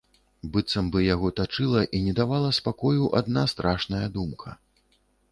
[0.53, 4.55] Быццам бы яго тачыла і не давала спакою адна страшная думка.